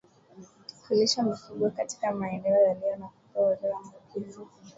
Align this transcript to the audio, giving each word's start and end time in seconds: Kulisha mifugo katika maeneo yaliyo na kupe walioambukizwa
Kulisha 0.87 1.23
mifugo 1.23 1.69
katika 1.69 2.11
maeneo 2.11 2.59
yaliyo 2.67 2.95
na 2.95 3.07
kupe 3.07 3.39
walioambukizwa 3.39 4.45